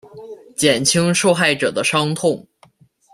[0.57, 2.43] 减轻受害者的伤痛